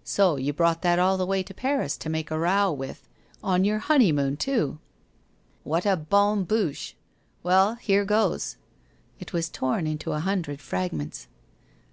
[0.16, 3.08] 'So you brought that all the way to Paris to make a row with—
[3.42, 4.78] on vour honeymoon, too!
[5.64, 6.94] What a bonne louche!
[7.42, 8.38] Well, here goe
[9.18, 11.26] ''It was torn into a hundred fragments.